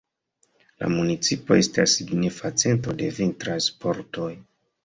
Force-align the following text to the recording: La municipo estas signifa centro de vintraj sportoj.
La 0.83 0.87
municipo 0.93 1.59
estas 1.65 1.93
signifa 1.99 2.53
centro 2.65 2.97
de 3.03 3.13
vintraj 3.21 3.63
sportoj. 3.71 4.31